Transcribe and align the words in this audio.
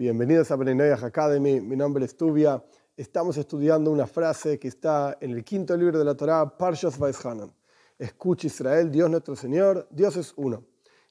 Bienvenidos 0.00 0.50
a 0.50 0.56
Brenoyah 0.56 1.04
Academy, 1.04 1.60
mi 1.60 1.76
nombre 1.76 2.06
es 2.06 2.16
Tubia. 2.16 2.64
Estamos 2.96 3.36
estudiando 3.36 3.90
una 3.90 4.06
frase 4.06 4.58
que 4.58 4.68
está 4.68 5.18
en 5.20 5.32
el 5.32 5.44
quinto 5.44 5.76
libro 5.76 5.98
de 5.98 6.06
la 6.06 6.14
Torá, 6.14 6.56
Parshas 6.56 6.98
Vaishanan. 6.98 7.52
Escucha 7.98 8.46
Israel, 8.46 8.90
Dios 8.90 9.10
nuestro 9.10 9.36
Señor, 9.36 9.86
Dios 9.90 10.16
es 10.16 10.32
uno. 10.36 10.64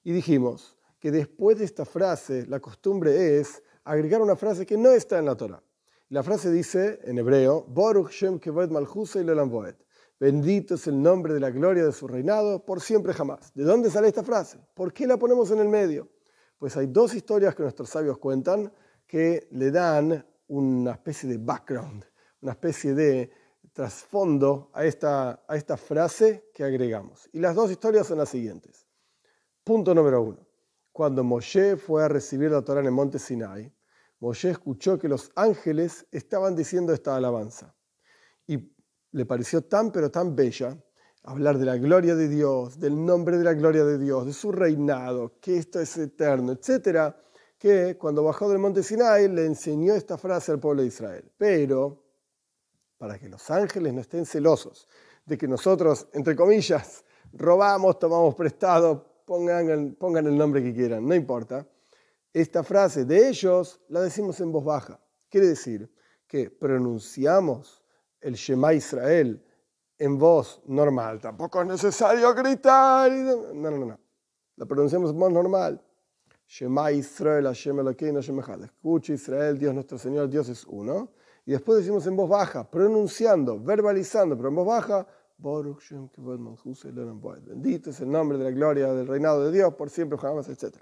Y 0.03 0.11
dijimos 0.11 0.75
que 0.99 1.11
después 1.11 1.59
de 1.59 1.65
esta 1.65 1.85
frase, 1.85 2.47
la 2.47 2.59
costumbre 2.59 3.37
es 3.39 3.61
agregar 3.83 4.23
una 4.23 4.35
frase 4.35 4.65
que 4.65 4.75
no 4.75 4.89
está 4.89 5.19
en 5.19 5.25
la 5.25 5.35
Torá. 5.35 5.61
La 6.09 6.23
frase 6.23 6.49
dice 6.49 6.99
en 7.03 7.19
hebreo, 7.19 7.63
Boruch 7.67 8.09
Shem 8.09 8.39
Kevod 8.39 8.71
Malchuse 8.71 9.21
y 9.21 9.75
Bendito 10.19 10.73
es 10.73 10.87
el 10.87 10.99
nombre 10.99 11.35
de 11.35 11.39
la 11.39 11.51
gloria 11.51 11.85
de 11.85 11.91
su 11.91 12.07
reinado 12.07 12.65
por 12.65 12.81
siempre 12.81 13.13
jamás. 13.13 13.53
¿De 13.53 13.65
dónde 13.65 13.91
sale 13.91 14.07
esta 14.07 14.23
frase? 14.23 14.57
¿Por 14.73 14.91
qué 14.93 15.05
la 15.05 15.17
ponemos 15.17 15.51
en 15.51 15.59
el 15.59 15.69
medio? 15.69 16.09
Pues 16.59 16.75
hay 16.75 16.87
dos 16.87 17.15
historias 17.15 17.55
que 17.55 17.63
nuestros 17.63 17.89
sabios 17.89 18.17
cuentan 18.17 18.71
que 19.07 19.47
le 19.51 19.71
dan 19.71 20.25
una 20.49 20.91
especie 20.91 21.29
de 21.29 21.37
background, 21.37 22.05
una 22.41 22.51
especie 22.51 22.93
de 22.93 23.31
trasfondo 23.71 24.69
a 24.73 24.83
esta, 24.83 25.43
a 25.47 25.55
esta 25.55 25.77
frase 25.77 26.49
que 26.53 26.65
agregamos. 26.65 27.29
Y 27.31 27.39
las 27.39 27.55
dos 27.55 27.71
historias 27.71 28.07
son 28.07 28.17
las 28.17 28.29
siguientes. 28.29 28.85
Punto 29.63 29.95
número 29.95 30.21
uno. 30.21 30.45
Cuando 30.91 31.23
Moshe 31.23 31.77
fue 31.77 32.03
a 32.03 32.09
recibir 32.09 32.51
la 32.51 32.61
Torah 32.61 32.81
en 32.81 32.87
el 32.87 32.91
monte 32.91 33.19
Sinai, 33.19 33.73
Moshe 34.19 34.49
escuchó 34.49 34.99
que 34.99 35.07
los 35.07 35.31
ángeles 35.35 36.05
estaban 36.11 36.57
diciendo 36.57 36.91
esta 36.91 37.15
alabanza. 37.15 37.73
Y 38.45 38.75
le 39.11 39.25
pareció 39.25 39.63
tan 39.63 39.91
pero 39.93 40.11
tan 40.11 40.35
bella 40.35 40.77
hablar 41.23 41.57
de 41.57 41.65
la 41.65 41.77
gloria 41.77 42.15
de 42.15 42.27
Dios, 42.27 42.79
del 42.79 43.05
nombre 43.05 43.37
de 43.37 43.43
la 43.43 43.53
gloria 43.53 43.83
de 43.83 43.97
Dios, 43.97 44.25
de 44.25 44.33
su 44.33 44.51
reinado, 44.51 45.33
que 45.39 45.57
esto 45.57 45.79
es 45.79 45.97
eterno, 45.97 46.53
etcétera, 46.53 47.21
que 47.57 47.97
cuando 47.97 48.23
bajó 48.23 48.49
del 48.49 48.59
monte 48.59 48.83
Sinai 48.83 49.27
le 49.27 49.45
enseñó 49.45 49.93
esta 49.93 50.17
frase 50.17 50.51
al 50.51 50.59
pueblo 50.59 50.81
de 50.81 50.87
Israel. 50.87 51.29
Pero, 51.37 52.03
para 52.97 53.19
que 53.19 53.27
los 53.27 53.49
ángeles 53.51 53.93
no 53.93 54.01
estén 54.01 54.25
celosos 54.25 54.87
de 55.25 55.37
que 55.37 55.47
nosotros, 55.47 56.07
entre 56.13 56.35
comillas, 56.35 57.03
robamos, 57.33 57.99
tomamos 57.99 58.33
prestado, 58.35 59.23
pongan, 59.25 59.95
pongan 59.95 60.25
el 60.25 60.37
nombre 60.37 60.63
que 60.63 60.73
quieran, 60.73 61.05
no 61.05 61.13
importa, 61.13 61.67
esta 62.33 62.63
frase 62.63 63.05
de 63.05 63.27
ellos 63.27 63.81
la 63.89 64.01
decimos 64.01 64.39
en 64.39 64.51
voz 64.51 64.63
baja. 64.63 64.99
Quiere 65.29 65.47
decir 65.47 65.91
que 66.27 66.49
pronunciamos 66.49 67.83
el 68.21 68.35
Shema 68.35 68.73
Israel 68.73 69.43
en 69.99 70.17
voz 70.17 70.61
normal. 70.65 71.19
Tampoco 71.19 71.61
es 71.61 71.67
necesario 71.67 72.33
gritar. 72.33 73.11
No, 73.11 73.69
no, 73.69 73.85
no. 73.85 73.99
La 74.55 74.65
pronunciamos 74.65 75.11
en 75.11 75.19
voz 75.19 75.31
normal. 75.31 75.83
Shema 76.47 76.91
Israel, 76.91 77.45
Hashem 77.45 77.79
Elokeinu, 77.79 78.15
Hashem 78.15 78.39
Echad. 78.39 78.63
Escucha 78.63 79.13
Israel, 79.13 79.59
Dios 79.59 79.73
nuestro 79.73 79.99
Señor, 79.99 80.29
Dios 80.29 80.49
es 80.49 80.65
uno. 80.65 81.11
Y 81.45 81.51
después 81.51 81.79
decimos 81.79 82.07
en 82.07 82.15
voz 82.15 82.29
baja, 82.29 82.69
pronunciando, 82.69 83.59
verbalizando, 83.59 84.35
pero 84.35 84.49
en 84.49 84.55
voz 84.55 84.67
baja, 84.67 85.07
Bendito 87.45 87.89
es 87.91 88.01
el 88.01 88.11
nombre 88.11 88.37
de 88.37 88.43
la 88.43 88.51
gloria 88.51 88.93
del 88.93 89.07
reinado 89.07 89.45
de 89.45 89.51
Dios 89.51 89.73
por 89.75 89.89
siempre, 89.89 90.17
jamás, 90.17 90.49
etc. 90.49 90.75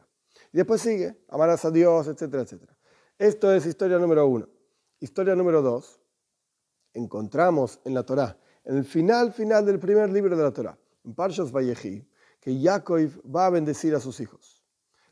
Y 0.51 0.57
después 0.57 0.81
sigue, 0.81 1.15
amarás 1.29 1.63
a 1.65 1.71
Dios, 1.71 2.07
etcétera, 2.07 2.41
etcétera. 2.41 2.75
Esto 3.19 3.53
es 3.53 3.67
historia 3.67 3.99
número 3.99 4.25
uno. 4.25 4.49
Historia 4.99 5.35
número 5.35 5.61
dos, 5.61 6.01
encontramos 6.93 7.79
en 7.85 7.93
la 7.93 8.03
Torá 8.03 8.39
en 8.67 8.75
el 8.75 8.83
final, 8.83 9.31
final 9.31 9.65
del 9.65 9.79
primer 9.79 10.09
libro 10.09 10.35
de 10.35 10.43
la 10.43 10.51
Torah, 10.51 10.77
en 11.05 11.15
Parshas 11.15 11.53
Vayechi, 11.53 12.05
que 12.41 12.61
Jacob 12.61 12.99
va 13.33 13.45
a 13.45 13.49
bendecir 13.49 13.95
a 13.95 13.99
sus 14.01 14.19
hijos. 14.19 14.61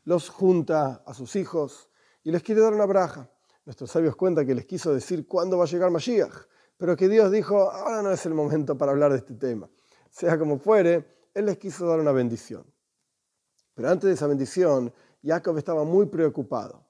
Los 0.04 0.28
junta 0.28 1.02
a 1.06 1.14
sus 1.14 1.34
hijos 1.36 1.88
y 2.22 2.30
les 2.30 2.42
quiere 2.42 2.60
dar 2.60 2.74
una 2.74 2.84
braja. 2.84 3.30
Nuestros 3.64 3.90
sabios 3.90 4.14
cuentan 4.14 4.46
que 4.46 4.54
les 4.54 4.66
quiso 4.66 4.92
decir 4.92 5.26
cuándo 5.26 5.56
va 5.56 5.64
a 5.64 5.68
llegar 5.68 5.90
Mashiach, 5.90 6.34
pero 6.76 6.96
que 6.96 7.08
Dios 7.08 7.32
dijo, 7.32 7.70
ahora 7.70 8.02
no 8.02 8.10
es 8.10 8.26
el 8.26 8.34
momento 8.34 8.76
para 8.76 8.92
hablar 8.92 9.12
de 9.12 9.18
este 9.18 9.32
tema. 9.32 9.70
Sea 10.10 10.38
como 10.38 10.58
fuere, 10.58 11.06
Él 11.32 11.46
les 11.46 11.56
quiso 11.56 11.86
dar 11.86 11.98
una 11.98 12.12
bendición. 12.12 12.66
Pero 13.72 13.88
antes 13.88 14.06
de 14.08 14.14
esa 14.14 14.26
bendición, 14.26 14.92
Jacob 15.24 15.56
estaba 15.56 15.84
muy 15.84 16.06
preocupado, 16.06 16.86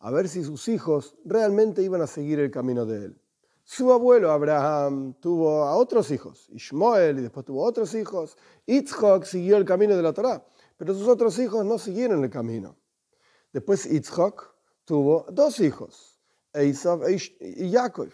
a 0.00 0.10
ver 0.10 0.28
si 0.28 0.42
sus 0.42 0.66
hijos 0.66 1.16
realmente 1.24 1.80
iban 1.80 2.02
a 2.02 2.08
seguir 2.08 2.40
el 2.40 2.50
camino 2.50 2.84
de 2.84 3.04
Él. 3.04 3.22
Su 3.70 3.92
abuelo 3.92 4.32
Abraham 4.32 5.12
tuvo 5.20 5.62
a 5.62 5.76
otros 5.76 6.10
hijos, 6.10 6.48
Ishmael, 6.48 7.18
y 7.18 7.20
después 7.20 7.44
tuvo 7.44 7.62
otros 7.62 7.94
hijos. 7.94 8.34
Itzhak 8.64 9.24
siguió 9.24 9.58
el 9.58 9.66
camino 9.66 9.94
de 9.94 10.02
la 10.02 10.14
Torá, 10.14 10.42
pero 10.78 10.94
sus 10.94 11.06
otros 11.06 11.38
hijos 11.38 11.66
no 11.66 11.76
siguieron 11.76 12.24
el 12.24 12.30
camino. 12.30 12.78
Después 13.52 13.84
Itzhak 13.84 14.54
tuvo 14.86 15.26
dos 15.30 15.60
hijos, 15.60 16.18
Esav 16.54 17.02
y 17.10 17.68
Yaakov. 17.68 18.08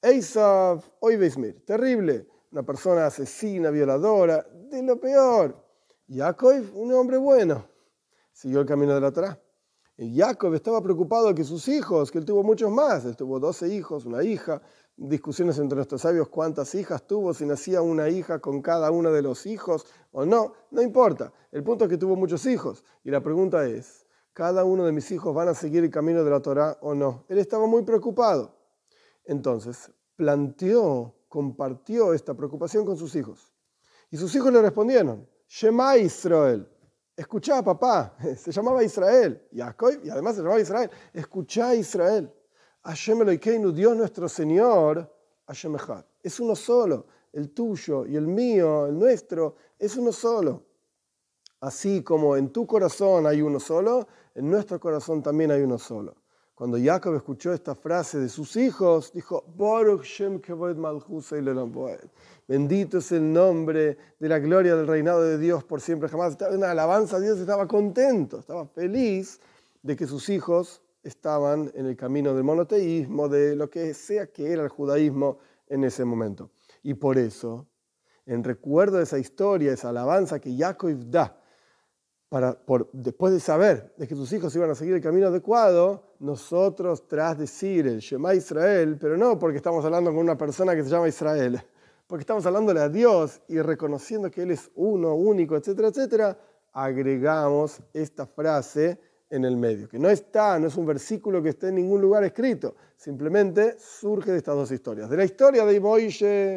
Esav, 0.00 0.80
hoy 1.00 1.18
terrible, 1.66 2.28
una 2.52 2.62
persona 2.62 3.06
asesina, 3.06 3.70
violadora, 3.70 4.46
de 4.70 4.80
lo 4.80 5.00
peor. 5.00 5.60
Yaakov, 6.06 6.70
un 6.76 6.92
hombre 6.92 7.16
bueno, 7.16 7.66
siguió 8.32 8.60
el 8.60 8.66
camino 8.66 8.94
de 8.94 9.00
la 9.00 9.10
Torá. 9.10 9.40
Y 10.02 10.16
Jacob 10.16 10.54
estaba 10.54 10.82
preocupado 10.82 11.34
que 11.34 11.44
sus 11.44 11.68
hijos, 11.68 12.10
que 12.10 12.16
él 12.16 12.24
tuvo 12.24 12.42
muchos 12.42 12.70
más, 12.70 13.04
él 13.04 13.14
tuvo 13.14 13.38
12 13.38 13.68
hijos, 13.68 14.06
una 14.06 14.24
hija, 14.24 14.62
discusiones 14.96 15.58
entre 15.58 15.76
nuestros 15.76 16.00
sabios 16.00 16.30
cuántas 16.30 16.74
hijas 16.74 17.06
tuvo, 17.06 17.34
si 17.34 17.44
nacía 17.44 17.82
una 17.82 18.08
hija 18.08 18.38
con 18.38 18.62
cada 18.62 18.90
uno 18.90 19.12
de 19.12 19.20
los 19.20 19.44
hijos 19.44 19.84
o 20.12 20.24
no, 20.24 20.54
no 20.70 20.80
importa. 20.80 21.34
El 21.52 21.62
punto 21.62 21.84
es 21.84 21.90
que 21.90 21.98
tuvo 21.98 22.16
muchos 22.16 22.46
hijos. 22.46 22.82
Y 23.04 23.10
la 23.10 23.22
pregunta 23.22 23.66
es, 23.66 24.06
¿cada 24.32 24.64
uno 24.64 24.86
de 24.86 24.92
mis 24.92 25.10
hijos 25.10 25.34
van 25.34 25.48
a 25.48 25.54
seguir 25.54 25.84
el 25.84 25.90
camino 25.90 26.24
de 26.24 26.30
la 26.30 26.40
Torah 26.40 26.78
o 26.80 26.94
no? 26.94 27.26
Él 27.28 27.36
estaba 27.36 27.66
muy 27.66 27.82
preocupado. 27.82 28.56
Entonces, 29.26 29.92
planteó, 30.16 31.14
compartió 31.28 32.14
esta 32.14 32.32
preocupación 32.32 32.86
con 32.86 32.96
sus 32.96 33.14
hijos. 33.16 33.52
Y 34.10 34.16
sus 34.16 34.34
hijos 34.34 34.50
le 34.50 34.62
respondieron, 34.62 35.28
Shema 35.46 35.98
Israel. 35.98 36.66
Escuchá, 37.20 37.62
papá, 37.62 38.16
se 38.38 38.50
llamaba 38.50 38.82
Israel, 38.82 39.46
y 39.52 39.60
además 39.60 40.36
se 40.36 40.40
llamaba 40.40 40.58
Israel. 40.58 40.90
Escuchá, 41.12 41.74
Israel. 41.74 42.32
Hashem 42.82 43.20
Eloikeinu, 43.20 43.72
Dios 43.72 43.94
nuestro 43.94 44.26
Señor, 44.26 45.06
Hashem. 45.46 45.76
Es 46.22 46.40
uno 46.40 46.56
solo. 46.56 47.04
El 47.30 47.50
tuyo 47.50 48.06
y 48.06 48.16
el 48.16 48.26
mío, 48.26 48.86
el 48.86 48.98
nuestro, 48.98 49.56
es 49.78 49.98
uno 49.98 50.12
solo. 50.12 50.64
Así 51.60 52.02
como 52.02 52.38
en 52.38 52.48
tu 52.48 52.66
corazón 52.66 53.26
hay 53.26 53.42
uno 53.42 53.60
solo, 53.60 54.08
en 54.34 54.50
nuestro 54.50 54.80
corazón 54.80 55.22
también 55.22 55.50
hay 55.50 55.60
uno 55.60 55.78
solo. 55.78 56.16
Cuando 56.60 56.76
Jacob 56.78 57.14
escuchó 57.14 57.54
esta 57.54 57.74
frase 57.74 58.18
de 58.18 58.28
sus 58.28 58.54
hijos, 58.56 59.14
dijo, 59.14 59.42
Bendito 62.46 62.98
es 62.98 63.12
el 63.12 63.32
nombre 63.32 63.96
de 64.18 64.28
la 64.28 64.38
gloria 64.38 64.76
del 64.76 64.86
reinado 64.86 65.22
de 65.22 65.38
Dios 65.38 65.64
por 65.64 65.80
siempre 65.80 66.10
jamás. 66.10 66.32
Estaba 66.32 66.54
una 66.54 66.70
alabanza 66.70 67.16
a 67.16 67.20
Dios, 67.20 67.38
estaba 67.38 67.66
contento, 67.66 68.40
estaba 68.40 68.66
feliz 68.66 69.40
de 69.82 69.96
que 69.96 70.06
sus 70.06 70.28
hijos 70.28 70.82
estaban 71.02 71.72
en 71.74 71.86
el 71.86 71.96
camino 71.96 72.34
del 72.34 72.44
monoteísmo, 72.44 73.30
de 73.30 73.56
lo 73.56 73.70
que 73.70 73.94
sea 73.94 74.26
que 74.26 74.52
era 74.52 74.62
el 74.62 74.68
judaísmo 74.68 75.38
en 75.66 75.84
ese 75.84 76.04
momento. 76.04 76.50
Y 76.82 76.92
por 76.92 77.16
eso, 77.16 77.68
en 78.26 78.44
recuerdo 78.44 78.98
de 78.98 79.04
esa 79.04 79.18
historia, 79.18 79.72
esa 79.72 79.88
alabanza 79.88 80.38
que 80.38 80.54
Jacob 80.54 80.92
da, 81.06 81.39
para, 82.30 82.54
por, 82.54 82.88
después 82.92 83.32
de 83.32 83.40
saber 83.40 83.92
de 83.96 84.06
que 84.06 84.14
sus 84.14 84.32
hijos 84.32 84.54
iban 84.54 84.70
a 84.70 84.74
seguir 84.76 84.94
el 84.94 85.02
camino 85.02 85.26
adecuado, 85.26 86.14
nosotros 86.20 87.08
tras 87.08 87.36
decir 87.36 87.88
el 87.88 87.98
Shema 87.98 88.34
Israel, 88.34 88.96
pero 89.00 89.16
no 89.16 89.36
porque 89.36 89.56
estamos 89.56 89.84
hablando 89.84 90.10
con 90.10 90.20
una 90.20 90.38
persona 90.38 90.76
que 90.76 90.84
se 90.84 90.90
llama 90.90 91.08
Israel, 91.08 91.60
porque 92.06 92.22
estamos 92.22 92.46
hablándole 92.46 92.80
a 92.80 92.88
Dios 92.88 93.42
y 93.48 93.60
reconociendo 93.60 94.30
que 94.30 94.42
Él 94.42 94.52
es 94.52 94.70
uno, 94.76 95.16
único, 95.16 95.56
etcétera, 95.56 95.88
etcétera, 95.88 96.38
agregamos 96.72 97.80
esta 97.92 98.26
frase 98.26 99.00
en 99.28 99.44
el 99.44 99.56
medio, 99.56 99.88
que 99.88 99.98
no 99.98 100.08
está, 100.08 100.56
no 100.60 100.68
es 100.68 100.76
un 100.76 100.86
versículo 100.86 101.42
que 101.42 101.48
esté 101.48 101.68
en 101.68 101.76
ningún 101.76 102.00
lugar 102.00 102.22
escrito, 102.22 102.76
simplemente 102.96 103.76
surge 103.76 104.30
de 104.30 104.38
estas 104.38 104.54
dos 104.54 104.70
historias. 104.70 105.10
De 105.10 105.16
la 105.16 105.24
historia 105.24 105.64
de 105.64 105.80
Moishe 105.80 106.54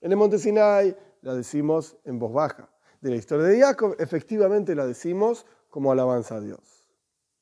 en 0.00 0.10
el 0.10 0.16
monte 0.16 0.38
Sinai, 0.38 0.96
la 1.20 1.34
decimos 1.34 1.96
en 2.04 2.18
voz 2.18 2.32
baja. 2.32 2.71
De 3.02 3.10
la 3.10 3.16
historia 3.16 3.46
de 3.46 3.60
Jacob, 3.60 3.96
efectivamente 3.98 4.76
la 4.76 4.86
decimos 4.86 5.44
como 5.70 5.90
alabanza 5.90 6.36
a 6.36 6.40
Dios. 6.40 6.81